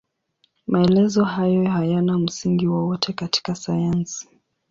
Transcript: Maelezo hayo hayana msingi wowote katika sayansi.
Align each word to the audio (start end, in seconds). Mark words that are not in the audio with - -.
Maelezo 0.67 1.23
hayo 1.23 1.69
hayana 1.69 2.17
msingi 2.19 2.67
wowote 2.67 3.13
katika 3.13 3.55
sayansi. 3.55 4.29